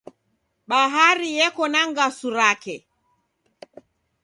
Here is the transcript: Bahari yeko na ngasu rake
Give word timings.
Bahari 0.69 1.29
yeko 1.37 1.63
na 1.73 1.81
ngasu 1.89 2.27
rake 2.37 2.75